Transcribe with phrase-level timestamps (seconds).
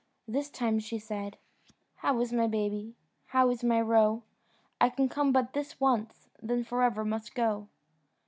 [0.27, 1.37] This time she said
[1.97, 2.95] "How is my baby?
[3.27, 4.23] How is my roe?
[4.79, 7.67] I can come but this once, then for ever must go."